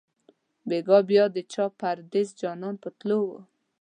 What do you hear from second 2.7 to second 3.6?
په تلو وو